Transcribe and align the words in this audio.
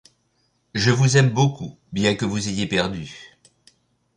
Je 0.73 0.89
vous 0.89 1.15
aime 1.17 1.29
beaucoup, 1.29 1.77
bien 1.91 2.15
que 2.15 2.25
vous 2.25 2.49
ayez 2.49 2.65
perdu. 2.65 3.37